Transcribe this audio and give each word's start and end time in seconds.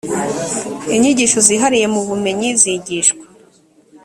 inyigisho 0.95 1.39
zihariye 1.47 1.87
mu 1.93 2.01
bumenyi 2.07 2.49
ziigishwa. 2.59 3.23